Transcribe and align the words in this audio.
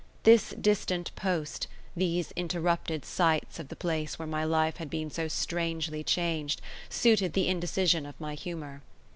This 0.23 0.55
distant 0.59 1.11
post, 1.15 1.67
these 1.95 2.31
interrupted 2.31 3.05
sights 3.05 3.59
of 3.59 3.67
the 3.67 3.75
place 3.75 4.17
where 4.17 4.27
my 4.27 4.43
life 4.43 4.77
had 4.77 4.89
been 4.89 5.11
so 5.11 5.27
strangely 5.27 6.03
changed, 6.03 6.59
suited 6.89 7.33
the 7.33 7.47
indecision 7.47 8.07
of 8.07 8.19
my 8.19 8.33
humour. 8.33 8.81